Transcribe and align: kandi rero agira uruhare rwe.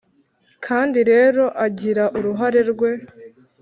kandi 0.65 0.99
rero 1.11 1.43
agira 1.65 2.03
uruhare 2.17 2.61
rwe. 2.71 2.91